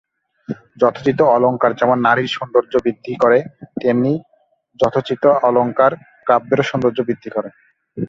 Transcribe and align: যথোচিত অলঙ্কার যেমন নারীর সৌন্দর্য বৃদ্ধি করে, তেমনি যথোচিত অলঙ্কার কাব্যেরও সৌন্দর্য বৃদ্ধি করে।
যথোচিত 0.81 1.19
অলঙ্কার 1.35 1.71
যেমন 1.73 1.97
নারীর 2.07 2.29
সৌন্দর্য 2.29 2.73
বৃদ্ধি 2.85 3.13
করে, 3.23 3.39
তেমনি 3.81 4.13
যথোচিত 4.79 5.23
অলঙ্কার 5.47 5.91
কাব্যেরও 6.27 6.65
সৌন্দর্য 6.69 6.99
বৃদ্ধি 7.07 7.29
করে। 7.35 7.49